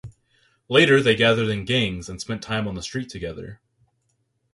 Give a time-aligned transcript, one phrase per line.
[0.67, 3.59] Later they gathered in gangs and spent time on the street together.